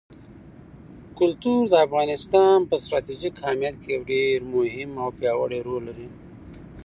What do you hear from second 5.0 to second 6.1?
او پیاوړی رول لري.